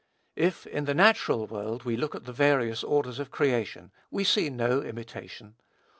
[0.39, 4.49] If, in the natural world, we look at the various orders of creation, we see
[4.49, 5.57] no imitation.